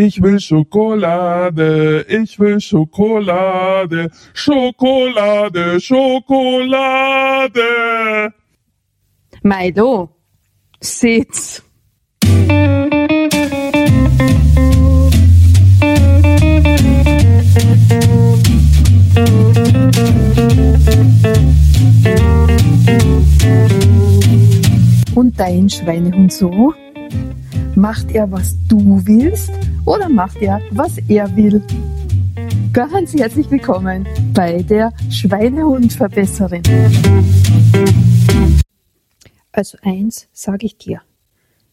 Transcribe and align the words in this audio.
Ich 0.00 0.22
will 0.22 0.38
Schokolade, 0.38 2.06
ich 2.08 2.38
will 2.38 2.60
Schokolade, 2.60 4.08
Schokolade, 4.32 5.80
Schokolade. 5.80 7.62
Milo, 9.42 10.10
sitz. 10.80 11.64
Und 25.16 25.40
dein 25.40 25.68
Schweinehund 25.68 26.32
so? 26.32 26.72
Macht 27.78 28.10
er, 28.10 28.28
was 28.32 28.56
du 28.66 29.06
willst 29.06 29.52
oder 29.86 30.08
macht 30.08 30.38
er, 30.38 30.60
was 30.72 30.98
er 31.06 31.36
will? 31.36 31.62
Ganz 32.72 33.14
herzlich 33.14 33.48
willkommen 33.52 34.04
bei 34.34 34.62
der 34.62 34.92
Schweinehundverbesserin. 35.08 36.64
Also 39.52 39.78
eins 39.82 40.26
sage 40.32 40.66
ich 40.66 40.76
dir, 40.76 41.02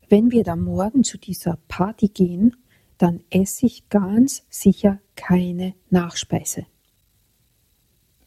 wenn 0.07 0.29
wir 0.29 0.43
da 0.43 0.55
morgen 0.55 1.03
zu 1.03 1.17
dieser 1.17 1.57
Party 1.67 2.09
gehen, 2.09 2.55
dann 2.99 3.21
esse 3.31 3.65
ich 3.65 3.89
ganz 3.89 4.43
sicher 4.47 4.99
keine 5.15 5.73
Nachspeise. 5.89 6.67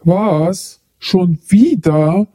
Was? 0.01 0.81
Schon 0.99 1.39
wieder? 1.47 2.27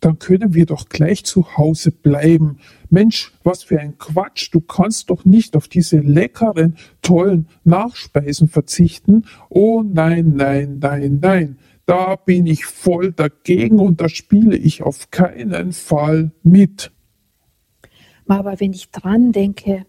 Dann 0.00 0.18
können 0.18 0.52
wir 0.52 0.66
doch 0.66 0.90
gleich 0.90 1.24
zu 1.24 1.56
Hause 1.56 1.90
bleiben. 1.90 2.58
Mensch, 2.90 3.32
was 3.44 3.62
für 3.62 3.80
ein 3.80 3.98
Quatsch. 3.98 4.50
Du 4.52 4.60
kannst 4.60 5.10
doch 5.10 5.24
nicht 5.24 5.56
auf 5.56 5.68
diese 5.68 5.98
leckeren, 5.98 6.76
tollen 7.02 7.48
Nachspeisen 7.64 8.48
verzichten. 8.48 9.24
Oh 9.48 9.82
nein, 9.82 10.34
nein, 10.36 10.78
nein, 10.80 11.18
nein. 11.20 11.58
Da 11.86 12.16
bin 12.16 12.46
ich 12.46 12.66
voll 12.66 13.12
dagegen 13.12 13.80
und 13.80 14.00
da 14.00 14.08
spiele 14.08 14.56
ich 14.56 14.82
auf 14.82 15.10
keinen 15.10 15.72
Fall 15.72 16.30
mit. 16.42 16.92
Aber 18.28 18.60
wenn 18.60 18.72
ich 18.72 18.90
dran 18.90 19.32
denke, 19.32 19.86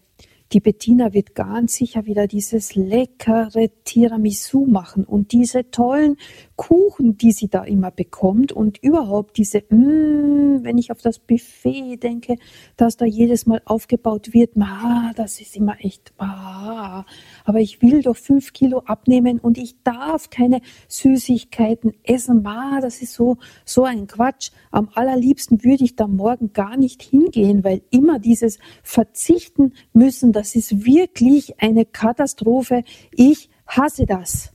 die 0.52 0.60
Bettina 0.60 1.14
wird 1.14 1.34
ganz 1.34 1.74
sicher 1.74 2.04
wieder 2.04 2.26
dieses 2.26 2.74
leckere 2.74 3.70
Tiramisu 3.84 4.66
machen 4.66 5.04
und 5.04 5.32
diese 5.32 5.70
tollen 5.70 6.16
Kuchen, 6.56 7.16
die 7.16 7.32
sie 7.32 7.48
da 7.48 7.64
immer 7.64 7.90
bekommt 7.90 8.52
und 8.52 8.78
überhaupt 8.82 9.38
diese, 9.38 9.60
mm, 9.60 10.62
wenn 10.62 10.78
ich 10.78 10.90
auf 10.90 11.00
das 11.00 11.18
Buffet 11.18 11.96
denke, 11.96 12.36
das 12.76 12.96
da 12.96 13.06
jedes 13.06 13.46
Mal 13.46 13.62
aufgebaut 13.64 14.32
wird, 14.32 14.56
ma, 14.56 15.12
das 15.16 15.40
ist 15.40 15.56
immer 15.56 15.76
echt, 15.80 16.12
ah, 16.18 17.04
aber 17.44 17.60
ich 17.60 17.82
will 17.82 18.02
doch 18.02 18.16
fünf 18.16 18.52
Kilo 18.52 18.80
abnehmen 18.80 19.38
und 19.38 19.58
ich 19.58 19.82
darf 19.82 20.30
keine 20.30 20.60
Süßigkeiten 20.88 21.92
essen, 22.02 22.42
ma, 22.42 22.80
das 22.80 23.02
ist 23.02 23.14
so, 23.14 23.38
so 23.64 23.84
ein 23.84 24.06
Quatsch. 24.06 24.50
Am 24.70 24.88
allerliebsten 24.94 25.64
würde 25.64 25.84
ich 25.84 25.96
da 25.96 26.06
morgen 26.06 26.52
gar 26.52 26.76
nicht 26.76 27.02
hingehen, 27.02 27.64
weil 27.64 27.82
immer 27.90 28.18
dieses 28.18 28.58
Verzichten 28.82 29.72
müssen, 29.92 30.32
das 30.32 30.54
ist 30.54 30.84
wirklich 30.84 31.60
eine 31.60 31.84
Katastrophe. 31.84 32.84
Ich 33.12 33.50
hasse 33.66 34.06
das. 34.06 34.52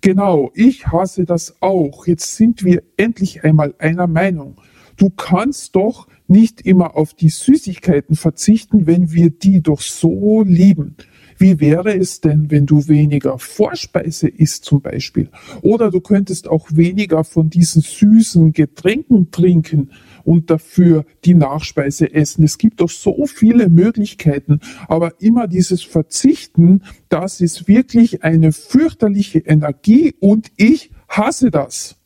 Genau, 0.00 0.50
ich 0.54 0.86
hasse 0.88 1.24
das 1.24 1.62
auch. 1.62 2.06
Jetzt 2.06 2.36
sind 2.36 2.62
wir 2.62 2.82
endlich 2.98 3.42
einmal 3.42 3.74
einer 3.78 4.06
Meinung. 4.06 4.60
Du 4.96 5.10
kannst 5.10 5.74
doch 5.76 6.08
nicht 6.26 6.60
immer 6.62 6.96
auf 6.96 7.14
die 7.14 7.30
Süßigkeiten 7.30 8.14
verzichten, 8.14 8.86
wenn 8.86 9.12
wir 9.12 9.30
die 9.30 9.62
doch 9.62 9.80
so 9.80 10.42
lieben. 10.42 10.96
Wie 11.38 11.60
wäre 11.60 11.96
es 11.96 12.20
denn, 12.20 12.50
wenn 12.50 12.66
du 12.66 12.88
weniger 12.88 13.38
Vorspeise 13.38 14.28
isst 14.28 14.64
zum 14.64 14.80
Beispiel? 14.80 15.30
Oder 15.62 15.90
du 15.90 16.00
könntest 16.00 16.48
auch 16.48 16.68
weniger 16.72 17.24
von 17.24 17.50
diesen 17.50 17.82
süßen 17.82 18.52
Getränken 18.52 19.30
trinken 19.30 19.90
und 20.24 20.50
dafür 20.50 21.04
die 21.24 21.34
Nachspeise 21.34 22.12
essen. 22.12 22.44
Es 22.44 22.58
gibt 22.58 22.80
doch 22.80 22.90
so 22.90 23.26
viele 23.26 23.68
Möglichkeiten, 23.68 24.60
aber 24.88 25.20
immer 25.20 25.46
dieses 25.46 25.82
Verzichten, 25.82 26.82
das 27.08 27.40
ist 27.40 27.68
wirklich 27.68 28.22
eine 28.22 28.52
fürchterliche 28.52 29.40
Energie 29.40 30.14
und 30.20 30.50
ich 30.56 30.90
hasse 31.08 31.50
das. 31.50 31.96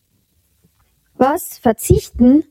Was? 1.15 1.59
Verzichten? 1.59 2.45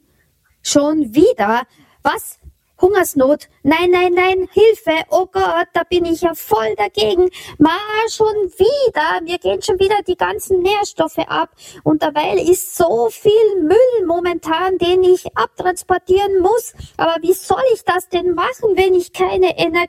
Schon 0.62 1.16
wieder? 1.16 1.64
Was? 2.04 2.40
Hungersnot. 2.80 3.48
Nein, 3.64 3.90
nein, 3.90 4.14
nein, 4.14 4.48
Hilfe. 4.52 5.04
Oh 5.10 5.26
Gott, 5.26 5.68
da 5.74 5.84
bin 5.90 6.06
ich 6.06 6.22
ja 6.22 6.36
voll 6.36 6.76
dagegen. 6.76 7.30
Ma, 7.58 7.78
schon 8.10 8.36
wieder. 8.58 9.22
Mir 9.24 9.40
gehen 9.40 9.62
schon 9.62 9.80
wieder 9.80 9.98
die 10.08 10.16
ganzen 10.16 10.62
Nährstoffe 10.62 11.18
ab. 11.18 11.50
Und 11.84 12.04
dabei 12.04 12.36
ist 12.36 12.76
so 12.76 13.10
viel 13.10 13.62
Müll 13.62 14.06
momentan, 14.06 14.78
den 14.78 15.04
ich 15.04 15.26
abtransportieren 15.36 16.40
muss. 16.40 16.74
Aber 16.98 17.16
wie 17.22 17.34
soll 17.34 17.64
ich 17.74 17.84
das 17.84 18.10
denn 18.10 18.36
machen, 18.36 18.76
wenn 18.76 18.94
ich 18.94 19.12
keine 19.12 19.58
Energie 19.58 19.88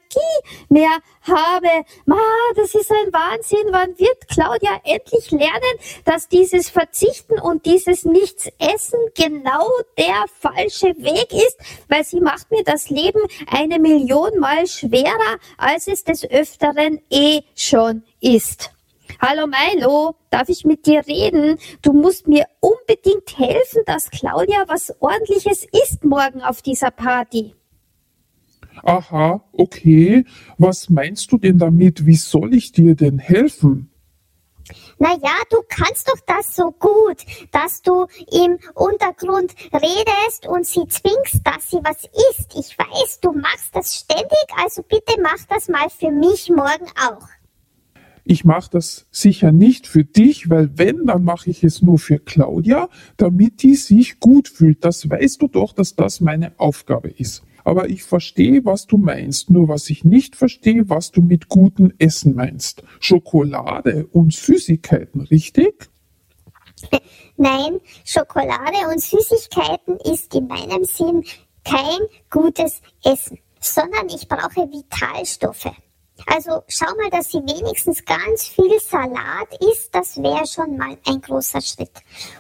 mehr 0.70 0.98
habe? 1.22 1.68
Ma, 2.06 2.16
das 2.56 2.74
ist 2.74 2.90
ein 2.90 3.12
Wahnsinn. 3.12 3.68
Wann 3.70 3.98
wird 3.98 4.28
Claudia 4.28 4.80
endlich 4.84 5.30
lernen, 5.30 5.78
dass 6.04 6.28
dieses 6.28 6.70
Verzichten 6.70 7.38
und 7.38 7.66
dieses 7.66 8.04
Nichtsessen 8.04 8.98
genau 9.14 9.68
der 9.98 10.24
falsche 10.40 10.96
Weg 10.96 11.32
ist? 11.32 11.58
Weil 11.88 12.04
sie 12.04 12.20
macht 12.20 12.50
mir 12.50 12.64
das 12.64 12.77
das 12.78 12.90
Leben 12.90 13.20
eine 13.48 13.80
Million 13.80 14.38
Mal 14.38 14.68
schwerer, 14.68 15.38
als 15.56 15.88
es 15.88 16.04
des 16.04 16.24
Öfteren 16.30 17.00
eh 17.10 17.40
schon 17.56 18.04
ist. 18.20 18.70
Hallo 19.20 19.48
Milo, 19.48 20.14
darf 20.30 20.48
ich 20.48 20.64
mit 20.64 20.86
dir 20.86 21.04
reden? 21.08 21.58
Du 21.82 21.92
musst 21.92 22.28
mir 22.28 22.46
unbedingt 22.60 23.36
helfen, 23.36 23.82
dass 23.86 24.10
Claudia 24.10 24.64
was 24.68 24.94
ordentliches 25.00 25.66
isst 25.82 26.04
morgen 26.04 26.40
auf 26.40 26.62
dieser 26.62 26.92
Party. 26.92 27.54
Aha, 28.84 29.42
okay. 29.50 30.24
Was 30.56 30.88
meinst 30.88 31.32
du 31.32 31.38
denn 31.38 31.58
damit? 31.58 32.06
Wie 32.06 32.14
soll 32.14 32.54
ich 32.54 32.70
dir 32.70 32.94
denn 32.94 33.18
helfen? 33.18 33.90
Naja, 34.98 35.34
du 35.50 35.58
kannst 35.68 36.08
doch 36.08 36.20
das 36.26 36.56
so 36.56 36.72
gut, 36.72 37.24
dass 37.52 37.82
du 37.82 38.06
im 38.32 38.58
Untergrund 38.74 39.54
redest 39.72 40.46
und 40.48 40.66
sie 40.66 40.86
zwingst, 40.88 41.40
dass 41.44 41.70
sie 41.70 41.78
was 41.84 42.04
isst. 42.30 42.54
Ich 42.58 42.76
weiß, 42.76 43.20
du 43.20 43.32
machst 43.32 43.74
das 43.74 43.94
ständig, 43.94 44.46
also 44.56 44.82
bitte 44.82 45.20
mach 45.22 45.44
das 45.48 45.68
mal 45.68 45.88
für 45.88 46.10
mich 46.10 46.50
morgen 46.50 46.86
auch. 47.08 47.28
Ich 48.24 48.44
mache 48.44 48.70
das 48.72 49.06
sicher 49.10 49.52
nicht 49.52 49.86
für 49.86 50.04
dich, 50.04 50.50
weil 50.50 50.76
wenn, 50.76 51.06
dann 51.06 51.24
mache 51.24 51.48
ich 51.48 51.64
es 51.64 51.80
nur 51.80 51.98
für 51.98 52.18
Claudia, 52.18 52.88
damit 53.16 53.62
die 53.62 53.74
sich 53.74 54.20
gut 54.20 54.48
fühlt. 54.48 54.84
Das 54.84 55.08
weißt 55.08 55.40
du 55.40 55.48
doch, 55.48 55.72
dass 55.72 55.96
das 55.96 56.20
meine 56.20 56.52
Aufgabe 56.58 57.08
ist 57.08 57.42
aber 57.68 57.90
ich 57.90 58.02
verstehe, 58.02 58.64
was 58.64 58.86
du 58.86 58.96
meinst. 58.96 59.50
Nur 59.50 59.68
was 59.68 59.90
ich 59.90 60.02
nicht 60.02 60.36
verstehe, 60.36 60.88
was 60.88 61.10
du 61.10 61.20
mit 61.20 61.48
gutem 61.48 61.92
Essen 61.98 62.34
meinst. 62.34 62.82
Schokolade 62.98 64.06
und 64.12 64.32
Süßigkeiten, 64.32 65.20
richtig? 65.22 65.90
Nein, 67.36 67.80
Schokolade 68.04 68.88
und 68.90 69.00
Süßigkeiten 69.00 69.98
ist 70.12 70.34
in 70.34 70.46
meinem 70.46 70.84
Sinn 70.84 71.24
kein 71.64 71.98
gutes 72.30 72.80
Essen, 73.04 73.38
sondern 73.60 74.08
ich 74.08 74.26
brauche 74.26 74.68
Vitalstoffe. 74.70 75.70
Also 76.26 76.62
schau 76.68 76.94
mal, 76.96 77.10
dass 77.10 77.30
sie 77.30 77.38
wenigstens 77.38 78.04
ganz 78.04 78.48
viel 78.48 78.78
Salat 78.80 79.48
isst, 79.60 79.94
das 79.94 80.16
wäre 80.16 80.46
schon 80.46 80.76
mal 80.76 80.96
ein 81.06 81.20
großer 81.20 81.60
Schritt. 81.60 81.92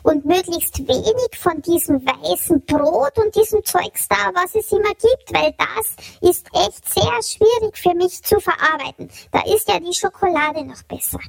Und 0.02 0.24
möglichst 0.24 0.78
wenig 0.78 1.38
von 1.38 1.60
diesem 1.62 2.04
weißen 2.04 2.60
Brot 2.62 3.18
und 3.18 3.34
diesem 3.34 3.64
Zeugs 3.64 4.08
da, 4.08 4.30
was 4.34 4.54
es 4.54 4.70
immer 4.72 4.90
gibt, 4.90 5.32
weil 5.32 5.54
das 5.56 6.28
ist 6.28 6.46
echt 6.54 6.88
sehr 6.88 7.22
schwierig 7.22 7.76
für 7.76 7.94
mich 7.94 8.22
zu 8.22 8.40
verarbeiten. 8.40 9.08
Da 9.30 9.42
ist 9.42 9.68
ja 9.68 9.78
die 9.78 9.94
Schokolade 9.94 10.64
noch 10.64 10.82
besser. 10.84 11.20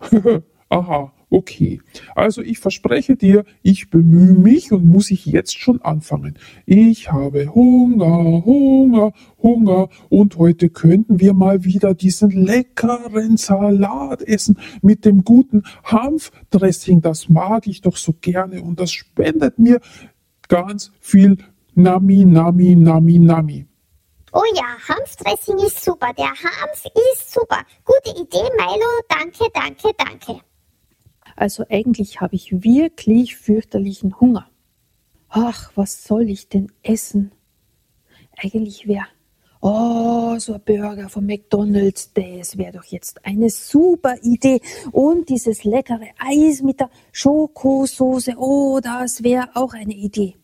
Aha, 0.68 1.12
okay. 1.30 1.80
Also 2.14 2.42
ich 2.42 2.58
verspreche 2.58 3.16
dir, 3.16 3.44
ich 3.62 3.90
bemühe 3.90 4.34
mich 4.34 4.72
und 4.72 4.84
muss 4.84 5.10
ich 5.10 5.26
jetzt 5.26 5.58
schon 5.58 5.80
anfangen. 5.82 6.38
Ich 6.66 7.10
habe 7.10 7.54
Hunger, 7.54 8.44
Hunger, 8.44 9.12
Hunger 9.42 9.88
und 10.08 10.36
heute 10.36 10.68
könnten 10.68 11.20
wir 11.20 11.32
mal 11.32 11.64
wieder 11.64 11.94
diesen 11.94 12.30
leckeren 12.30 13.36
Salat 13.36 14.22
essen 14.22 14.58
mit 14.82 15.04
dem 15.04 15.24
guten 15.24 15.62
Hanfdressing. 15.84 17.00
Das 17.00 17.28
mag 17.28 17.66
ich 17.66 17.80
doch 17.80 17.96
so 17.96 18.14
gerne 18.20 18.62
und 18.62 18.80
das 18.80 18.92
spendet 18.92 19.58
mir 19.58 19.80
ganz 20.48 20.92
viel 21.00 21.38
Nami, 21.74 22.24
Nami, 22.24 22.74
Nami, 22.74 23.18
Nami. 23.18 23.66
Oh 24.32 24.42
ja, 24.54 24.76
Hanfdressing 24.88 25.58
ist 25.58 25.84
super. 25.84 26.12
Der 26.16 26.28
Hanf 26.28 26.84
ist 27.12 27.32
super. 27.32 27.62
Gute 27.84 28.10
Idee, 28.20 28.48
Milo. 28.56 28.86
Danke, 29.08 29.46
danke, 29.52 29.90
danke. 29.96 30.40
Also 31.40 31.64
eigentlich 31.70 32.20
habe 32.20 32.36
ich 32.36 32.62
wirklich 32.62 33.34
fürchterlichen 33.34 34.20
Hunger. 34.20 34.50
Ach, 35.30 35.72
was 35.74 36.04
soll 36.04 36.28
ich 36.28 36.50
denn 36.50 36.70
essen? 36.82 37.32
Eigentlich 38.36 38.86
wäre 38.86 39.06
Oh, 39.62 40.38
so 40.38 40.52
ein 40.54 40.60
Burger 40.62 41.08
von 41.08 41.24
McDonald's, 41.24 42.12
das 42.12 42.58
wäre 42.58 42.72
doch 42.72 42.84
jetzt 42.84 43.24
eine 43.24 43.48
super 43.48 44.16
Idee. 44.22 44.60
Und 44.92 45.30
dieses 45.30 45.64
leckere 45.64 46.08
Eis 46.18 46.60
mit 46.60 46.80
der 46.80 46.90
Schokosoße, 47.12 48.34
oh, 48.36 48.80
das 48.82 49.22
wäre 49.22 49.48
auch 49.54 49.72
eine 49.72 49.94
Idee. 49.94 50.39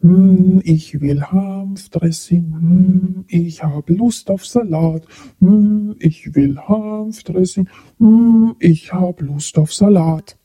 Hm, 0.00 0.62
ich 0.64 1.00
will 1.00 1.22
Hanfdressing, 1.22 2.54
hm, 2.54 3.24
ich 3.28 3.62
habe 3.62 3.92
Lust 3.92 4.30
auf 4.30 4.46
Salat. 4.46 5.04
Hm, 5.40 5.94
ich 5.98 6.34
will 6.34 6.58
Hanfdressing, 6.58 7.68
hm, 7.98 8.56
ich 8.58 8.92
habe 8.94 9.24
Lust 9.24 9.58
auf 9.58 9.74
Salat. 9.74 10.38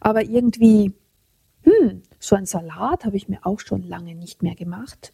Aber 0.00 0.22
irgendwie, 0.22 0.92
hm, 1.62 2.02
so 2.20 2.36
ein 2.36 2.46
Salat 2.46 3.04
habe 3.04 3.16
ich 3.16 3.28
mir 3.28 3.44
auch 3.44 3.58
schon 3.58 3.82
lange 3.82 4.14
nicht 4.14 4.44
mehr 4.44 4.54
gemacht. 4.54 5.12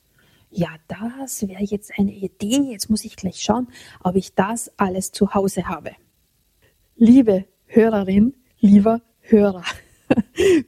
Ja, 0.51 0.69
das 0.87 1.49
wäre 1.49 1.65
jetzt 1.65 1.93
eine 1.99 2.13
Idee. 2.13 2.71
Jetzt 2.71 2.89
muss 2.89 3.05
ich 3.05 3.17
gleich 3.17 3.41
schauen, 3.41 3.69
ob 4.03 4.15
ich 4.15 4.35
das 4.35 4.71
alles 4.77 5.11
zu 5.11 5.35
Hause 5.35 5.69
habe. 5.69 5.93
Liebe 6.97 7.47
Hörerin, 7.67 8.35
lieber 8.61 9.01
Hörer, 9.21 9.65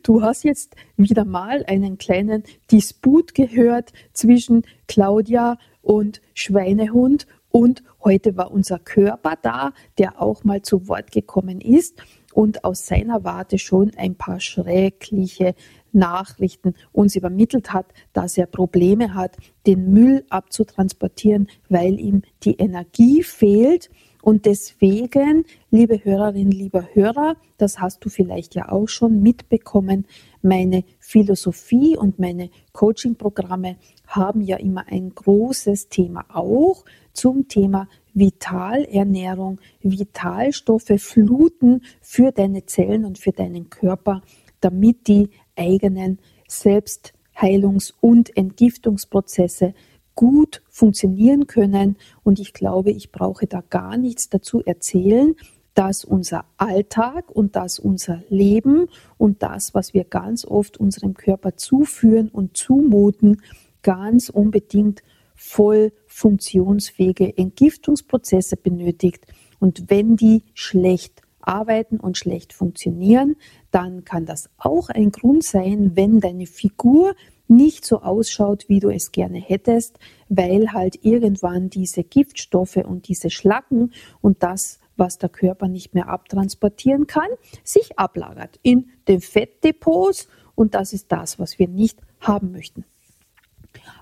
du 0.03 0.23
hast 0.23 0.45
jetzt 0.45 0.75
wieder 0.97 1.25
mal 1.25 1.65
einen 1.67 1.99
kleinen 1.99 2.45
Disput 2.71 3.35
gehört 3.35 3.93
zwischen 4.13 4.63
Claudia 4.87 5.59
und 5.83 6.21
Schweinehund 6.35 7.27
und 7.51 7.83
heute 8.05 8.37
war 8.37 8.51
unser 8.51 8.79
Körper 8.79 9.35
da, 9.41 9.73
der 9.99 10.21
auch 10.21 10.45
mal 10.45 10.63
zu 10.63 10.89
Wort 10.89 11.11
gekommen 11.11 11.61
ist 11.61 12.03
und 12.35 12.65
aus 12.65 12.87
seiner 12.87 13.25
Warte 13.25 13.59
schon 13.59 13.93
ein 13.97 14.15
paar 14.15 14.41
schreckliche 14.41 15.55
Nachrichten 15.93 16.75
uns 16.93 17.17
übermittelt 17.17 17.73
hat, 17.73 17.87
dass 18.13 18.37
er 18.37 18.47
Probleme 18.47 19.15
hat, 19.15 19.37
den 19.67 19.91
Müll 19.93 20.25
abzutransportieren, 20.29 21.49
weil 21.71 21.99
ihm 21.99 22.23
die 22.43 22.57
Energie 22.57 23.23
fehlt. 23.23 23.89
Und 24.27 24.45
deswegen, 24.45 25.45
liebe 25.71 26.05
Hörerinnen, 26.05 26.51
lieber 26.51 26.89
Hörer, 26.95 27.37
das 27.59 27.79
hast 27.79 28.05
du 28.05 28.09
vielleicht 28.09 28.57
ja 28.57 28.73
auch 28.73 28.89
schon 28.89 29.23
mitbekommen, 29.23 30.05
meine 30.43 30.83
Philosophie 30.99 31.97
und 31.97 32.19
meine 32.19 32.51
Coaching-Programme 32.73 33.77
haben 34.09 34.41
ja 34.41 34.57
immer 34.57 34.85
ein 34.89 35.15
großes 35.15 35.91
Thema 35.91 36.25
auch 36.35 36.85
zum 37.13 37.47
Thema 37.47 37.89
Vitalernährung, 38.15 39.61
Vitalstoffe 39.81 40.99
fluten 40.99 41.83
für 42.01 42.33
deine 42.33 42.67
Zellen 42.67 43.05
und 43.05 43.21
für 43.21 43.31
deinen 43.31 43.71
Körper, 43.71 44.23
damit 44.61 45.07
die 45.07 45.31
eigenen 45.55 46.19
Selbstheilungs- 46.49 47.95
und 48.01 48.37
Entgiftungsprozesse 48.37 49.73
gut 50.17 50.63
funktionieren 50.69 51.47
können. 51.47 51.97
Und 52.25 52.41
ich 52.41 52.53
glaube, 52.53 52.91
ich 52.91 53.13
brauche 53.13 53.47
da 53.47 53.63
gar 53.71 53.97
nichts 53.97 54.29
dazu 54.29 54.63
erzählen, 54.65 55.37
dass 55.75 56.05
unser 56.05 56.47
Alltag 56.57 57.31
und 57.31 57.55
dass 57.55 57.79
unser 57.79 58.23
Leben 58.31 58.89
und 59.19 59.43
das, 59.43 59.75
was 59.75 59.95
wir 59.95 60.05
ganz 60.05 60.45
oft 60.45 60.79
unserem 60.79 61.15
Körper 61.15 61.57
zuführen 61.57 62.29
und 62.31 62.57
zumuten, 62.57 63.43
ganz 63.83 64.31
unbedingt 64.31 65.03
voll 65.35 65.93
funktionsfähige 66.07 67.37
Entgiftungsprozesse 67.37 68.57
benötigt. 68.57 69.27
Und 69.61 69.91
wenn 69.91 70.17
die 70.17 70.43
schlecht 70.55 71.21
arbeiten 71.41 72.01
und 72.01 72.17
schlecht 72.17 72.55
funktionieren, 72.55 73.37
dann 73.71 74.05
kann 74.05 74.25
das 74.25 74.49
auch 74.57 74.89
ein 74.89 75.13
Grund 75.13 75.45
sein, 75.45 75.93
wenn 75.95 76.21
deine 76.21 76.47
Figur 76.47 77.15
nicht 77.49 77.85
so 77.85 78.03
ausschaut, 78.03 78.69
wie 78.69 78.81
du 78.81 78.89
es 78.89 79.13
gerne 79.13 79.39
hättest, 79.39 79.99
weil 80.29 80.73
halt 80.73 81.05
irgendwann 81.05 81.71
diese 81.71 82.05
Giftstoffe 82.05 82.77
und 82.77 83.09
diese 83.09 83.31
Schlacken 83.31 83.93
und 84.21 84.43
das, 84.43 84.81
was 84.97 85.19
der 85.19 85.29
Körper 85.29 85.69
nicht 85.69 85.95
mehr 85.95 86.09
abtransportieren 86.09 87.07
kann, 87.07 87.29
sich 87.63 87.99
ablagert 87.99 88.59
in 88.63 88.91
den 89.09 89.21
Fettdepots 89.21 90.29
und 90.55 90.75
das 90.75 90.93
ist 90.93 91.13
das, 91.13 91.39
was 91.39 91.59
wir 91.59 91.69
nicht 91.69 92.01
haben 92.21 92.51
möchten. 92.51 92.85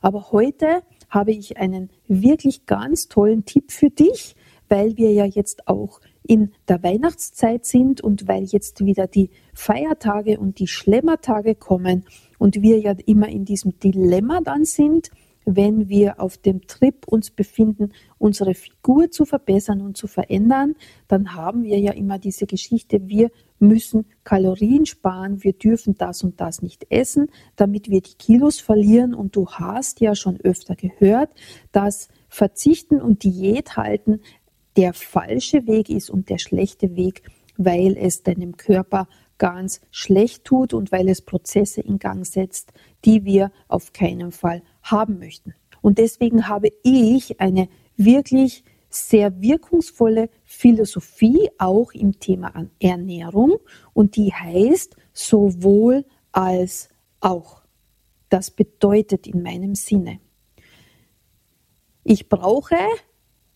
Aber 0.01 0.31
heute 0.33 0.83
habe 1.11 1.33
ich 1.33 1.57
einen 1.59 1.91
wirklich 2.07 2.67
ganz 2.67 3.09
tollen 3.09 3.45
Tipp 3.45 3.73
für 3.73 3.91
dich, 3.91 4.37
weil 4.69 4.97
wir 4.97 5.13
ja 5.13 5.25
jetzt 5.25 5.69
auch 5.69 6.01
in 6.27 6.53
der 6.69 6.83
Weihnachtszeit 6.83 7.67
sind 7.67 8.01
und 8.01 8.27
weil 8.27 8.45
jetzt 8.45 8.85
wieder 8.85 9.07
die 9.07 9.31
Feiertage 9.53 10.39
und 10.39 10.59
die 10.59 10.67
Schlemmertage 10.67 11.55
kommen 11.55 12.05
und 12.45 12.61
wir 12.61 12.79
ja 12.79 12.95
immer 13.07 13.31
in 13.31 13.47
diesem 13.47 13.79
Dilemma 13.79 14.43
dann 14.45 14.67
sind, 14.67 15.11
wenn 15.47 15.89
wir 15.89 16.21
auf 16.21 16.37
dem 16.37 16.67
Trip 16.67 17.09
uns 17.09 17.31
befinden, 17.31 17.93
unsere 18.19 18.53
Figur 18.53 19.11
zu 19.11 19.25
verbessern 19.25 19.81
und 19.81 19.97
zu 19.97 20.07
verändern, 20.07 20.75
dann 21.09 21.35
haben 21.35 21.63
wir 21.63 21.79
ja 21.79 21.93
immer 21.93 22.19
diese 22.19 22.45
Geschichte, 22.45 23.09
wir 23.09 23.31
müssen 23.59 24.05
Kalorien 24.25 24.85
sparen, 24.85 25.43
wir 25.43 25.55
dürfen 25.55 25.97
das 25.97 26.23
und 26.23 26.39
das 26.39 26.61
nicht 26.61 26.85
essen, 26.91 27.29
damit 27.57 27.89
wir 27.89 28.03
die 28.03 28.19
Kilos 28.19 28.61
verlieren. 28.61 29.15
Und 29.15 29.37
du 29.37 29.49
hast 29.49 30.01
ja 30.01 30.15
schon 30.15 30.39
öfter 30.43 30.77
gehört, 30.77 31.31
dass 31.73 32.09
Verzichten 32.29 33.01
und 33.01 33.25
Diät 33.25 33.79
halten 33.79 34.21
der 34.77 34.93
falsche 34.93 35.67
Weg 35.67 35.89
ist 35.89 36.11
und 36.11 36.29
der 36.29 36.37
schlechte 36.37 36.95
Weg, 36.95 37.23
weil 37.57 37.97
es 37.97 38.23
deinem 38.23 38.59
Körper 38.59 39.09
ganz 39.39 39.81
schlecht 39.91 40.45
tut 40.45 40.75
und 40.75 40.93
weil 40.93 41.09
es 41.09 41.23
Prozesse 41.23 41.81
in 41.81 41.99
Gang 41.99 42.27
setzt, 42.27 42.73
die 43.05 43.25
wir 43.25 43.51
auf 43.69 43.93
keinen 43.93 44.33
Fall 44.33 44.63
haben 44.83 45.19
möchten. 45.19 45.55
Und 45.83 45.99
deswegen 45.99 46.49
habe 46.49 46.69
ich 46.83 47.41
eine 47.41 47.69
wirklich 47.97 48.65
sehr 48.89 49.41
wirkungsvolle 49.41 50.31
Philosophie 50.45 51.51
auch 51.59 51.93
im 51.93 52.19
Thema 52.21 52.53
Ernährung 52.79 53.59
und 53.93 54.17
die 54.17 54.33
heißt 54.33 54.97
sowohl 55.13 56.05
als 56.33 56.89
auch. 57.21 57.63
Das 58.29 58.51
bedeutet 58.51 59.27
in 59.27 59.43
meinem 59.43 59.75
Sinne, 59.75 60.21
ich 62.05 62.29
brauche 62.29 62.77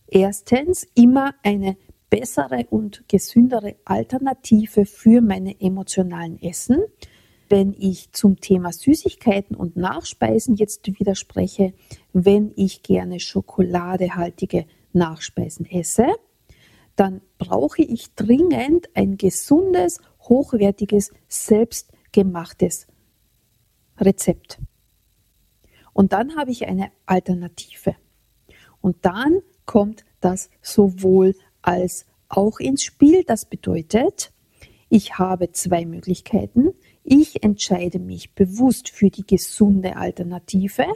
erstens 0.07 0.87
immer 0.95 1.35
eine 1.43 1.77
bessere 2.09 2.65
und 2.69 3.03
gesündere 3.07 3.75
Alternative 3.85 4.85
für 4.85 5.21
meine 5.21 5.59
emotionalen 5.61 6.41
Essen. 6.41 6.83
Wenn 7.49 7.73
ich 7.77 8.11
zum 8.11 8.39
Thema 8.39 8.71
Süßigkeiten 8.71 9.55
und 9.55 9.75
Nachspeisen 9.75 10.55
jetzt 10.55 10.85
widerspreche, 10.87 11.73
wenn 12.13 12.51
ich 12.55 12.83
gerne 12.83 13.19
schokoladehaltige 13.19 14.65
Nachspeisen 14.93 15.65
esse, 15.65 16.07
dann 16.95 17.21
brauche 17.37 17.81
ich 17.81 18.13
dringend 18.15 18.89
ein 18.93 19.17
gesundes, 19.17 19.99
hochwertiges, 20.21 21.11
selbstgemachtes 21.27 22.87
Rezept. 23.97 24.59
Und 25.93 26.13
dann 26.13 26.35
habe 26.35 26.51
ich 26.51 26.67
eine 26.67 26.91
Alternative. 27.05 27.95
Und 28.81 29.05
dann 29.05 29.41
kommt 29.65 30.05
das 30.19 30.49
sowohl 30.61 31.35
als 31.69 32.07
auch 32.29 32.59
ins 32.59 32.83
Spiel. 32.83 33.23
Das 33.23 33.45
bedeutet, 33.45 34.33
ich 34.89 35.19
habe 35.19 35.51
zwei 35.51 35.85
Möglichkeiten. 35.85 36.73
Ich 37.03 37.43
entscheide 37.43 37.99
mich 37.99 38.33
bewusst 38.33 38.89
für 38.89 39.11
die 39.11 39.25
gesunde 39.25 39.95
Alternative 39.95 40.87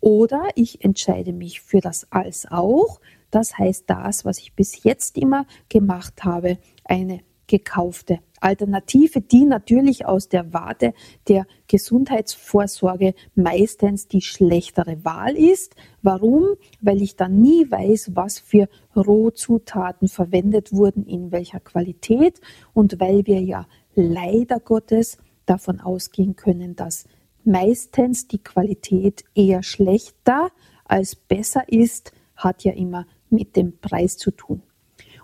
oder 0.00 0.48
ich 0.56 0.84
entscheide 0.84 1.32
mich 1.32 1.60
für 1.60 1.80
das 1.80 2.10
als 2.10 2.50
auch. 2.50 3.00
Das 3.30 3.58
heißt 3.58 3.84
das, 3.86 4.24
was 4.24 4.38
ich 4.38 4.54
bis 4.54 4.82
jetzt 4.82 5.16
immer 5.16 5.46
gemacht 5.68 6.24
habe, 6.24 6.58
eine 6.82 7.20
gekaufte 7.46 8.18
Alternative, 8.40 9.20
die 9.20 9.44
natürlich 9.44 10.06
aus 10.06 10.28
der 10.28 10.52
Warte 10.52 10.94
der 11.28 11.46
Gesundheitsvorsorge 11.66 13.14
meistens 13.34 14.08
die 14.08 14.20
schlechtere 14.20 15.04
Wahl 15.04 15.36
ist. 15.36 15.74
Warum? 16.02 16.54
Weil 16.80 17.02
ich 17.02 17.16
dann 17.16 17.40
nie 17.40 17.70
weiß, 17.70 18.12
was 18.14 18.38
für 18.38 18.68
Rohzutaten 18.96 20.08
verwendet 20.08 20.72
wurden, 20.72 21.06
in 21.06 21.32
welcher 21.32 21.60
Qualität 21.60 22.40
und 22.74 23.00
weil 23.00 23.26
wir 23.26 23.40
ja 23.40 23.66
leider 23.94 24.60
Gottes 24.60 25.18
davon 25.46 25.80
ausgehen 25.80 26.36
können, 26.36 26.76
dass 26.76 27.06
meistens 27.44 28.28
die 28.28 28.42
Qualität 28.42 29.24
eher 29.34 29.62
schlechter 29.62 30.50
als 30.84 31.16
besser 31.16 31.68
ist, 31.68 32.12
hat 32.36 32.64
ja 32.64 32.72
immer 32.72 33.06
mit 33.30 33.56
dem 33.56 33.78
Preis 33.78 34.16
zu 34.16 34.30
tun. 34.30 34.62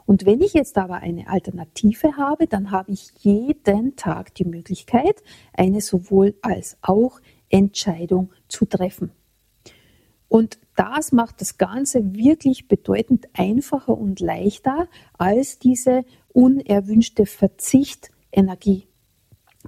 Und 0.07 0.27
wenn 0.27 0.43
ich 0.43 0.53
jetzt 0.53 0.77
aber 0.77 0.97
eine 0.97 1.29
Alternative 1.29 2.17
habe, 2.17 2.47
dann 2.47 2.71
habe 2.71 2.93
ich 2.93 3.11
jeden 3.21 3.97
Tag 3.97 4.35
die 4.35 4.45
Möglichkeit, 4.45 5.23
eine 5.55 5.81
sowohl 5.81 6.35
als 6.43 6.77
auch 6.83 7.21
Entscheidung 7.49 8.31
zu 8.49 8.67
treffen. 8.67 9.13
Und 10.29 10.59
das 10.77 11.13
macht 11.13 11.41
das 11.41 11.59
Ganze 11.59 12.15
wirklich 12.15 12.67
bedeutend 12.67 13.29
einfacher 13.35 13.97
und 13.97 14.21
leichter 14.21 14.89
als 15.17 15.59
diese 15.59 16.05
unerwünschte 16.33 17.27
Verzicht-Energie. 17.27 18.89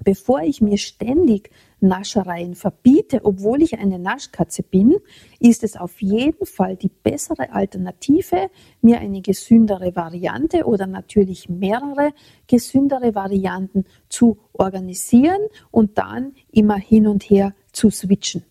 Bevor 0.02 0.40
ich 0.40 0.61
mir 0.61 0.76
ständig 0.76 1.50
Naschereien 1.80 2.54
verbiete, 2.54 3.21
obwohl 3.25 3.62
ich 3.62 3.78
eine 3.78 3.99
Naschkatze 3.99 4.62
bin, 4.62 4.97
ist 5.40 5.62
es 5.62 5.76
auf 5.76 6.00
jeden 6.00 6.47
Fall 6.47 6.76
die 6.76 6.88
bessere 6.88 7.52
Alternative, 7.52 8.50
mir 8.80 8.99
eine 9.00 9.21
gesündere 9.21 9.95
Variante 9.95 10.64
oder 10.64 10.87
natürlich 10.87 11.49
mehrere 11.49 12.12
gesündere 12.47 13.14
Varianten 13.14 13.85
zu 14.09 14.38
organisieren 14.52 15.40
und 15.71 15.99
dann 15.99 16.33
immer 16.50 16.76
hin 16.76 17.06
und 17.06 17.25
her 17.25 17.54
zu 17.73 17.90
switchen. 17.90 18.45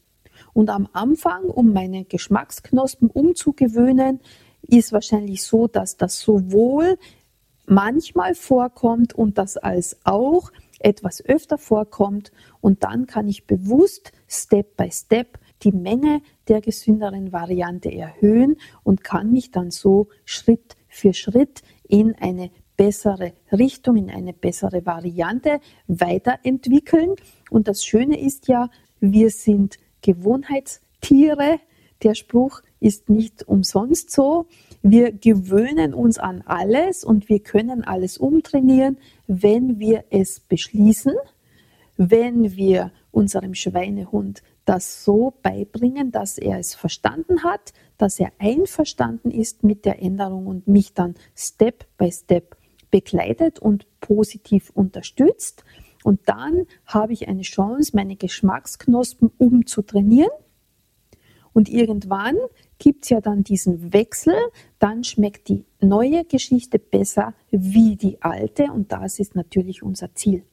Und 0.53 0.69
am 0.69 0.87
Anfang, 0.93 1.45
um 1.45 1.73
meine 1.73 2.05
Geschmacksknospen 2.05 3.09
umzugewöhnen, 3.09 4.19
ist 4.61 4.93
wahrscheinlich 4.93 5.43
so, 5.43 5.67
dass 5.67 5.97
das 5.97 6.19
sowohl 6.19 6.97
manchmal 7.65 8.35
vorkommt 8.35 9.13
und 9.13 9.37
das 9.37 9.57
als 9.57 9.97
auch 10.03 10.51
etwas 10.79 11.23
öfter 11.23 11.57
vorkommt. 11.57 12.31
Und 12.61 12.83
dann 12.83 13.07
kann 13.07 13.27
ich 13.27 13.47
bewusst 13.47 14.11
Step 14.27 14.77
by 14.77 14.89
Step 14.91 15.39
die 15.63 15.71
Menge 15.71 16.21
der 16.47 16.61
gesünderen 16.61 17.31
Variante 17.31 17.91
erhöhen 17.91 18.57
und 18.83 19.03
kann 19.03 19.31
mich 19.31 19.51
dann 19.51 19.71
so 19.71 20.09
Schritt 20.25 20.75
für 20.87 21.13
Schritt 21.13 21.61
in 21.87 22.15
eine 22.15 22.51
bessere 22.77 23.33
Richtung, 23.51 23.95
in 23.95 24.09
eine 24.09 24.33
bessere 24.33 24.85
Variante 24.85 25.59
weiterentwickeln. 25.87 27.15
Und 27.49 27.67
das 27.67 27.85
Schöne 27.85 28.19
ist 28.19 28.47
ja, 28.47 28.69
wir 28.99 29.29
sind 29.29 29.77
Gewohnheitstiere. 30.01 31.59
Der 32.03 32.15
Spruch 32.15 32.61
ist 32.79 33.09
nicht 33.09 33.47
umsonst 33.47 34.11
so. 34.11 34.47
Wir 34.87 35.11
gewöhnen 35.13 35.95
uns 35.95 36.19
an 36.19 36.43
alles 36.45 37.03
und 37.03 37.27
wir 37.27 37.39
können 37.39 37.83
alles 37.83 38.19
umtrainieren, 38.19 38.99
wenn 39.25 39.79
wir 39.79 40.03
es 40.11 40.39
beschließen, 40.41 41.15
wenn 41.97 42.55
wir 42.55 42.91
unserem 43.09 43.55
Schweinehund 43.55 44.43
das 44.63 45.03
so 45.03 45.33
beibringen, 45.41 46.11
dass 46.11 46.37
er 46.37 46.59
es 46.59 46.75
verstanden 46.75 47.43
hat, 47.43 47.73
dass 47.97 48.19
er 48.19 48.31
einverstanden 48.37 49.31
ist 49.31 49.63
mit 49.63 49.85
der 49.85 50.03
Änderung 50.03 50.45
und 50.45 50.67
mich 50.67 50.93
dann 50.93 51.15
Step 51.35 51.87
by 51.97 52.11
Step 52.11 52.55
begleitet 52.91 53.57
und 53.57 53.87
positiv 54.01 54.69
unterstützt. 54.69 55.63
Und 56.03 56.19
dann 56.25 56.67
habe 56.85 57.13
ich 57.13 57.27
eine 57.27 57.41
Chance, 57.41 57.93
meine 57.95 58.17
Geschmacksknospen 58.17 59.31
umzutrainieren. 59.39 60.29
Und 61.55 61.69
irgendwann 61.69 62.35
gibt 62.79 63.05
es 63.05 63.11
ja 63.11 63.21
dann 63.21 63.45
diesen 63.45 63.93
Wechsel, 63.93 64.35
dann 64.77 65.05
schmeckt 65.05 65.47
die 65.47 65.63
neue 65.79 66.25
Geschichte 66.25 66.79
besser 66.79 67.33
wie 67.49 67.95
die 67.95 68.21
alte 68.21 68.65
und 68.73 68.91
das 68.91 69.19
ist 69.19 69.35
natürlich 69.35 69.81
unser 69.81 70.13
Ziel. 70.15 70.43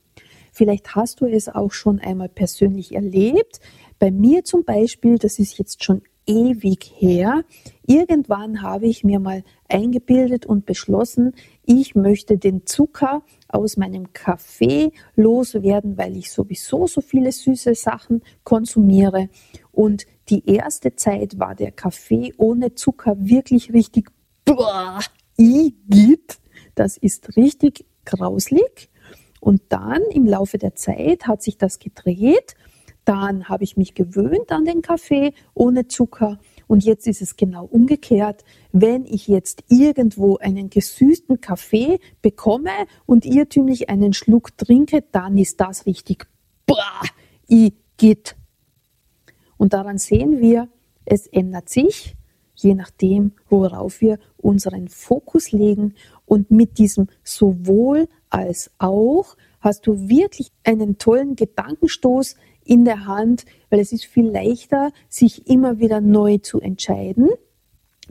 Vielleicht 0.52 0.94
hast 0.94 1.20
du 1.20 1.26
es 1.26 1.48
auch 1.48 1.72
schon 1.72 1.98
einmal 1.98 2.28
persönlich 2.28 2.94
erlebt. 2.94 3.58
Bei 3.98 4.12
mir 4.12 4.44
zum 4.44 4.64
Beispiel, 4.64 5.18
das 5.18 5.40
ist 5.40 5.58
jetzt 5.58 5.82
schon 5.82 6.02
ewig 6.24 6.92
her. 6.96 7.42
Irgendwann 7.84 8.62
habe 8.62 8.86
ich 8.86 9.02
mir 9.02 9.18
mal 9.18 9.42
eingebildet 9.68 10.46
und 10.46 10.66
beschlossen, 10.66 11.34
ich 11.64 11.94
möchte 11.94 12.38
den 12.38 12.64
Zucker 12.66 13.22
aus 13.48 13.76
meinem 13.76 14.12
Kaffee 14.12 14.92
loswerden, 15.16 15.98
weil 15.98 16.16
ich 16.16 16.30
sowieso 16.30 16.86
so 16.86 17.00
viele 17.00 17.32
süße 17.32 17.74
Sachen 17.74 18.22
konsumiere. 18.44 19.28
Und 19.72 20.06
die 20.28 20.48
erste 20.48 20.94
Zeit 20.94 21.38
war 21.38 21.54
der 21.54 21.72
Kaffee 21.72 22.32
ohne 22.36 22.74
Zucker 22.74 23.16
wirklich 23.18 23.72
richtig 23.72 24.10
boah, 24.44 25.00
igitt. 25.36 26.38
Das 26.74 26.96
ist 26.96 27.36
richtig 27.36 27.84
grauslig. 28.04 28.90
Und 29.40 29.62
dann 29.70 30.02
im 30.12 30.26
Laufe 30.26 30.58
der 30.58 30.76
Zeit 30.76 31.26
hat 31.26 31.42
sich 31.42 31.58
das 31.58 31.78
gedreht. 31.78 32.54
Dann 33.04 33.48
habe 33.48 33.64
ich 33.64 33.76
mich 33.76 33.94
gewöhnt 33.94 34.52
an 34.52 34.64
den 34.64 34.80
Kaffee 34.82 35.34
ohne 35.54 35.88
Zucker. 35.88 36.38
Und 36.68 36.84
jetzt 36.84 37.08
ist 37.08 37.20
es 37.20 37.36
genau 37.36 37.64
umgekehrt. 37.64 38.44
Wenn 38.70 39.04
ich 39.04 39.26
jetzt 39.26 39.64
irgendwo 39.68 40.36
einen 40.36 40.70
gesüßten 40.70 41.40
Kaffee 41.40 41.98
bekomme 42.20 42.70
und 43.04 43.26
irrtümlich 43.26 43.88
einen 43.88 44.12
Schluck 44.12 44.56
trinke, 44.56 45.02
dann 45.10 45.36
ist 45.36 45.60
das 45.60 45.86
richtig, 45.86 46.26
boah, 46.66 47.00
igitt. 47.48 48.36
Und 49.62 49.74
daran 49.74 49.96
sehen 49.96 50.40
wir, 50.40 50.68
es 51.04 51.28
ändert 51.28 51.68
sich, 51.68 52.16
je 52.56 52.74
nachdem, 52.74 53.30
worauf 53.48 54.00
wir 54.00 54.18
unseren 54.36 54.88
Fokus 54.88 55.52
legen. 55.52 55.94
Und 56.26 56.50
mit 56.50 56.78
diesem 56.78 57.06
sowohl 57.22 58.08
als 58.28 58.72
auch 58.78 59.36
hast 59.60 59.86
du 59.86 60.08
wirklich 60.08 60.50
einen 60.64 60.98
tollen 60.98 61.36
Gedankenstoß 61.36 62.34
in 62.64 62.84
der 62.84 63.06
Hand, 63.06 63.44
weil 63.70 63.78
es 63.78 63.92
ist 63.92 64.04
viel 64.04 64.28
leichter, 64.28 64.90
sich 65.08 65.46
immer 65.46 65.78
wieder 65.78 66.00
neu 66.00 66.38
zu 66.38 66.60
entscheiden, 66.60 67.28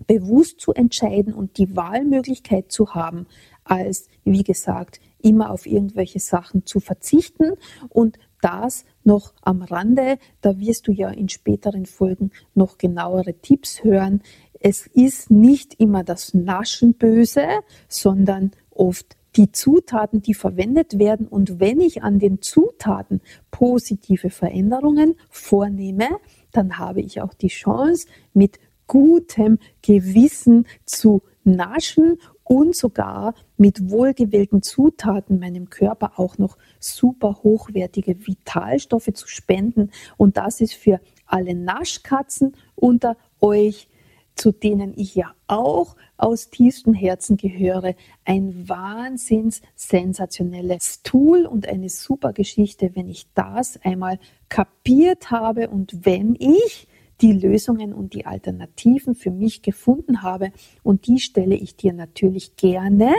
bewusst 0.07 0.61
zu 0.61 0.71
entscheiden 0.71 1.33
und 1.33 1.57
die 1.57 1.75
Wahlmöglichkeit 1.75 2.71
zu 2.71 2.95
haben, 2.95 3.27
als, 3.65 4.07
wie 4.23 4.43
gesagt, 4.43 5.01
immer 5.21 5.49
auf 5.49 5.65
irgendwelche 5.65 6.21
Sachen 6.21 6.65
zu 6.65 6.79
verzichten 6.79 7.55
und 7.89 8.17
das 8.41 8.85
noch 9.03 9.33
am 9.41 9.61
Rande, 9.61 10.17
da 10.41 10.59
wirst 10.59 10.87
du 10.87 10.91
ja 10.91 11.09
in 11.09 11.29
späteren 11.29 11.85
Folgen 11.85 12.31
noch 12.53 12.77
genauere 12.77 13.33
Tipps 13.33 13.83
hören. 13.83 14.21
Es 14.59 14.87
ist 14.87 15.31
nicht 15.31 15.79
immer 15.79 16.03
das 16.03 16.33
Naschen 16.33 16.93
böse, 16.93 17.47
sondern 17.87 18.51
oft 18.69 19.17
die 19.35 19.51
Zutaten, 19.51 20.21
die 20.21 20.33
verwendet 20.33 20.99
werden. 20.99 21.27
Und 21.27 21.59
wenn 21.59 21.79
ich 21.79 22.03
an 22.03 22.19
den 22.19 22.41
Zutaten 22.41 23.21
positive 23.49 24.29
Veränderungen 24.29 25.15
vornehme, 25.29 26.09
dann 26.51 26.77
habe 26.77 27.01
ich 27.01 27.21
auch 27.21 27.33
die 27.33 27.47
Chance, 27.47 28.07
mit 28.33 28.59
gutem 28.87 29.57
Gewissen 29.81 30.67
zu 30.85 31.21
naschen 31.43 32.17
und 32.43 32.75
sogar 32.75 33.33
mit 33.61 33.91
wohlgewählten 33.91 34.63
Zutaten 34.63 35.37
meinem 35.37 35.69
Körper 35.69 36.13
auch 36.15 36.39
noch 36.39 36.57
super 36.79 37.41
hochwertige 37.43 38.25
Vitalstoffe 38.25 39.13
zu 39.13 39.27
spenden. 39.27 39.91
Und 40.17 40.37
das 40.37 40.61
ist 40.61 40.73
für 40.73 40.99
alle 41.27 41.53
Naschkatzen 41.53 42.57
unter 42.73 43.17
euch, 43.39 43.87
zu 44.33 44.51
denen 44.51 44.93
ich 44.97 45.13
ja 45.13 45.35
auch 45.45 45.95
aus 46.17 46.49
tiefstem 46.49 46.95
Herzen 46.95 47.37
gehöre, 47.37 47.93
ein 48.25 48.67
wahnsinns 48.67 49.61
sensationelles 49.75 51.03
Tool 51.03 51.45
und 51.45 51.67
eine 51.67 51.89
super 51.89 52.33
Geschichte, 52.33 52.95
wenn 52.95 53.07
ich 53.07 53.27
das 53.35 53.79
einmal 53.83 54.19
kapiert 54.49 55.29
habe 55.29 55.69
und 55.69 56.03
wenn 56.03 56.35
ich 56.39 56.87
die 57.21 57.33
Lösungen 57.33 57.93
und 57.93 58.15
die 58.15 58.25
Alternativen 58.25 59.13
für 59.13 59.29
mich 59.29 59.61
gefunden 59.61 60.23
habe. 60.23 60.51
Und 60.81 61.05
die 61.05 61.19
stelle 61.19 61.53
ich 61.53 61.75
dir 61.75 61.93
natürlich 61.93 62.55
gerne 62.55 63.13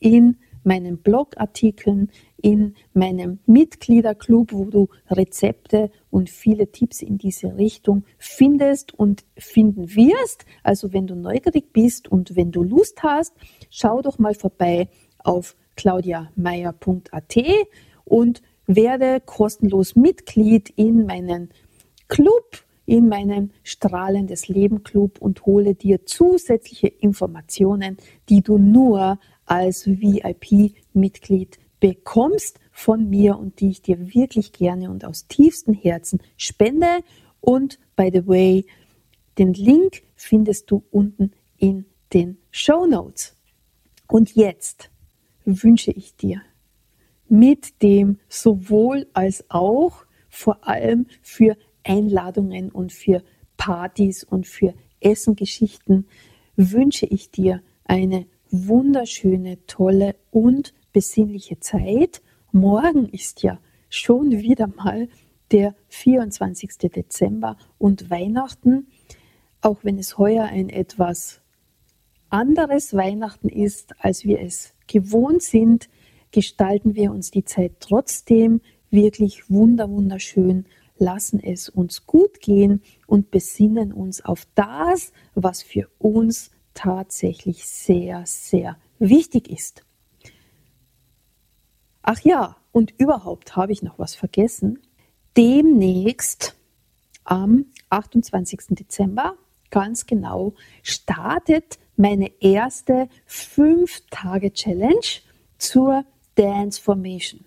in 0.00 0.36
meinen 0.64 0.98
Blogartikeln, 0.98 2.10
in 2.40 2.74
meinem 2.92 3.38
Mitgliederclub, 3.46 4.52
wo 4.52 4.64
du 4.64 4.88
Rezepte 5.10 5.90
und 6.10 6.30
viele 6.30 6.72
Tipps 6.72 7.02
in 7.02 7.18
diese 7.18 7.56
Richtung 7.56 8.04
findest 8.18 8.94
und 8.94 9.24
finden 9.36 9.94
wirst. 9.94 10.44
Also 10.62 10.92
wenn 10.92 11.06
du 11.06 11.14
neugierig 11.14 11.72
bist 11.72 12.10
und 12.10 12.34
wenn 12.36 12.50
du 12.50 12.62
Lust 12.62 13.02
hast, 13.02 13.34
schau 13.70 14.02
doch 14.02 14.18
mal 14.18 14.34
vorbei 14.34 14.88
auf 15.18 15.56
claudiameier.at 15.76 17.36
und 18.04 18.42
werde 18.66 19.20
kostenlos 19.24 19.96
Mitglied 19.96 20.70
in 20.76 21.06
meinen 21.06 21.50
Club 22.08 22.64
in 22.86 23.08
meinem 23.08 23.50
Strahlendes 23.62 24.48
Leben 24.48 24.82
Club 24.82 25.18
und 25.20 25.46
hole 25.46 25.74
dir 25.74 26.04
zusätzliche 26.04 26.88
Informationen, 26.88 27.96
die 28.28 28.42
du 28.42 28.58
nur 28.58 29.18
als 29.46 29.86
VIP-Mitglied 29.86 31.58
bekommst 31.80 32.60
von 32.72 33.08
mir 33.08 33.38
und 33.38 33.60
die 33.60 33.70
ich 33.70 33.82
dir 33.82 34.14
wirklich 34.14 34.52
gerne 34.52 34.90
und 34.90 35.04
aus 35.04 35.26
tiefstem 35.26 35.74
Herzen 35.74 36.20
spende. 36.36 37.00
Und 37.40 37.78
by 37.96 38.10
the 38.12 38.26
way, 38.26 38.66
den 39.38 39.52
Link 39.54 40.02
findest 40.14 40.70
du 40.70 40.82
unten 40.90 41.32
in 41.58 41.84
den 42.12 42.38
Show 42.50 42.86
Notes. 42.86 43.36
Und 44.08 44.34
jetzt 44.34 44.90
wünsche 45.44 45.90
ich 45.90 46.16
dir 46.16 46.40
mit 47.28 47.82
dem 47.82 48.18
sowohl 48.28 49.06
als 49.12 49.44
auch 49.50 50.04
vor 50.28 50.66
allem 50.66 51.06
für 51.22 51.56
Einladungen 51.82 52.70
und 52.70 52.92
für 52.92 53.22
Partys 53.56 54.24
und 54.24 54.46
für 54.46 54.74
Essengeschichten 55.00 56.06
wünsche 56.56 57.06
ich 57.06 57.30
dir 57.30 57.62
eine 57.84 58.26
wunderschöne, 58.54 59.66
tolle 59.66 60.14
und 60.30 60.74
besinnliche 60.92 61.58
Zeit. 61.58 62.22
Morgen 62.52 63.08
ist 63.08 63.42
ja 63.42 63.58
schon 63.88 64.30
wieder 64.30 64.68
mal 64.68 65.08
der 65.50 65.74
24. 65.88 66.90
Dezember 66.94 67.56
und 67.78 68.10
Weihnachten, 68.10 68.86
auch 69.60 69.78
wenn 69.82 69.98
es 69.98 70.18
heuer 70.18 70.44
ein 70.44 70.68
etwas 70.68 71.40
anderes 72.28 72.94
Weihnachten 72.94 73.48
ist, 73.48 73.94
als 73.98 74.24
wir 74.24 74.40
es 74.40 74.74
gewohnt 74.86 75.42
sind, 75.42 75.88
gestalten 76.30 76.94
wir 76.94 77.10
uns 77.10 77.30
die 77.32 77.44
Zeit 77.44 77.80
trotzdem 77.80 78.60
wirklich 78.90 79.50
wunder 79.50 79.90
wunderschön, 79.90 80.66
lassen 80.96 81.40
es 81.40 81.68
uns 81.68 82.06
gut 82.06 82.40
gehen 82.40 82.82
und 83.08 83.32
besinnen 83.32 83.92
uns 83.92 84.24
auf 84.24 84.46
das, 84.54 85.12
was 85.34 85.62
für 85.62 85.88
uns 85.98 86.52
tatsächlich 86.74 87.66
sehr, 87.66 88.24
sehr 88.26 88.76
wichtig 88.98 89.50
ist. 89.50 89.84
Ach 92.02 92.20
ja, 92.20 92.56
und 92.72 92.92
überhaupt 92.98 93.56
habe 93.56 93.72
ich 93.72 93.82
noch 93.82 93.98
was 93.98 94.14
vergessen. 94.14 94.80
Demnächst 95.36 96.54
am 97.24 97.66
28. 97.88 98.60
Dezember, 98.70 99.36
ganz 99.70 100.06
genau, 100.06 100.54
startet 100.82 101.78
meine 101.96 102.30
erste 102.42 103.08
5-Tage-Challenge 103.28 105.20
zur 105.58 106.04
Dance 106.34 106.80
Formation. 106.80 107.44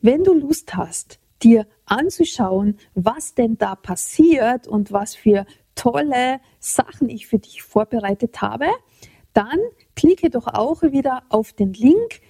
Wenn 0.00 0.24
du 0.24 0.34
Lust 0.34 0.74
hast, 0.76 1.18
dir 1.42 1.66
anzuschauen, 1.86 2.78
was 2.94 3.34
denn 3.34 3.56
da 3.56 3.74
passiert 3.74 4.66
und 4.66 4.92
was 4.92 5.14
für 5.14 5.46
tolle 5.74 6.40
Sachen 6.60 7.08
ich 7.08 7.26
für 7.26 7.38
dich 7.38 7.62
vorbereitet 7.62 8.40
habe, 8.42 8.66
dann 9.32 9.58
klicke 9.96 10.30
doch 10.30 10.46
auch 10.46 10.82
wieder 10.82 11.22
auf 11.28 11.52
den 11.52 11.72
Link 11.72 12.20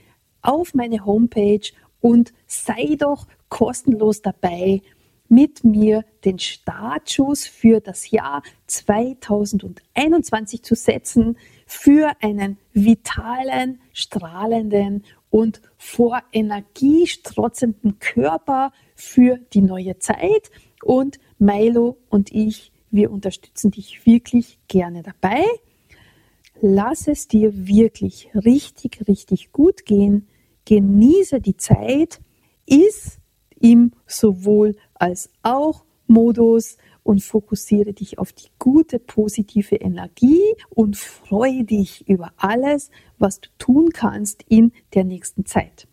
auf 0.43 0.75
meine 0.75 1.05
Homepage 1.05 1.71
und 2.01 2.33
sei 2.47 2.97
doch 2.99 3.27
kostenlos 3.49 4.23
dabei, 4.23 4.83
mit 5.29 5.65
mir 5.65 6.05
den 6.25 6.39
Startschuss 6.39 7.47
für 7.47 7.81
das 7.81 8.11
Jahr 8.11 8.43
2021 8.67 10.63
zu 10.63 10.75
setzen, 10.75 11.39
für 11.67 12.13
einen 12.21 12.59
vitalen, 12.73 13.81
strahlenden 13.93 15.05
und 15.31 15.61
vor 15.79 16.23
Energie 16.33 17.07
strotzenden 17.07 17.99
Körper 17.99 18.71
für 18.95 19.39
die 19.53 19.63
neue 19.63 19.99
Zeit. 19.99 20.51
Und 20.83 21.19
Milo 21.39 21.97
und 22.11 22.31
ich, 22.31 22.71
wir 22.95 23.11
unterstützen 23.11 23.73
dich 23.73 24.07
wirklich 24.07 24.61
gerne 24.69 25.03
dabei. 25.03 25.45
Lass 26.61 27.09
es 27.09 27.27
dir 27.27 27.67
wirklich 27.67 28.31
richtig, 28.35 29.09
richtig 29.09 29.51
gut 29.51 29.85
gehen. 29.85 30.29
Genieße 30.65 31.41
die 31.41 31.57
Zeit. 31.57 32.21
Ist 32.67 33.19
im 33.61 33.93
sowohl 34.07 34.77
als 34.95 35.31
auch 35.43 35.85
Modus 36.07 36.79
und 37.03 37.23
fokussiere 37.23 37.93
dich 37.93 38.19
auf 38.19 38.33
die 38.33 38.49
gute, 38.59 38.99
positive 38.99 39.75
Energie 39.75 40.41
und 40.71 40.97
freue 40.97 41.65
dich 41.65 42.09
über 42.09 42.33
alles, 42.37 42.91
was 43.19 43.41
du 43.41 43.49
tun 43.59 43.91
kannst 43.93 44.45
in 44.49 44.73
der 44.95 45.05
nächsten 45.05 45.45
Zeit. 45.45 45.89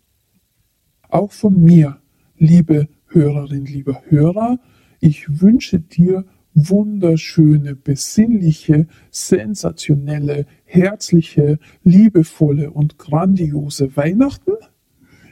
Auch 1.08 1.32
von 1.32 1.60
mir, 1.60 2.00
liebe 2.38 2.88
Hörerin, 3.08 3.66
lieber 3.66 4.02
Hörer, 4.06 4.58
ich 5.00 5.42
wünsche 5.42 5.80
dir 5.80 6.24
wunderschöne, 6.54 7.74
besinnliche, 7.74 8.86
sensationelle, 9.10 10.46
herzliche, 10.64 11.58
liebevolle 11.84 12.70
und 12.70 12.98
grandiose 12.98 13.96
Weihnachten. 13.96 14.52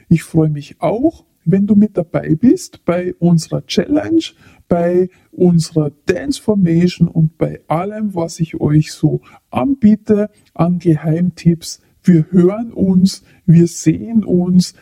Ich 0.09 0.23
freue 0.23 0.49
mich 0.49 0.81
auch, 0.81 1.25
wenn 1.45 1.67
du 1.67 1.75
mit 1.75 1.97
dabei 1.97 2.35
bist 2.35 2.85
bei 2.85 3.13
unserer 3.15 3.65
Challenge, 3.65 4.21
bei 4.67 5.09
unserer 5.31 5.91
Dance 6.05 6.41
Formation 6.41 7.07
und 7.07 7.37
bei 7.37 7.61
allem, 7.67 8.13
was 8.13 8.39
ich 8.39 8.59
euch 8.59 8.91
so 8.91 9.21
anbiete 9.49 10.29
an 10.53 10.79
Geheimtipps. 10.79 11.81
Wir 12.03 12.25
hören 12.31 12.71
uns, 12.71 13.23
wir 13.45 13.67
sehen 13.67 14.23
uns. 14.23 14.73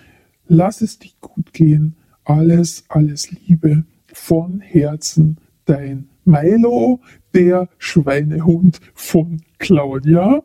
Lass 0.47 0.81
es 0.81 0.99
dich 0.99 1.19
gut 1.19 1.53
gehen. 1.53 1.95
Alles, 2.23 2.85
alles 2.89 3.31
Liebe 3.31 3.83
von 4.13 4.59
Herzen, 4.59 5.37
dein 5.65 6.09
Milo, 6.29 6.99
der 7.33 7.69
Schweinehund 7.79 8.79
von 8.93 9.41
Claudia. 9.57 10.43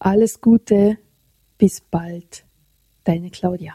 Alles 0.00 0.40
Gute, 0.40 0.98
bis 1.58 1.80
bald, 1.80 2.44
deine 3.04 3.30
Claudia. 3.30 3.74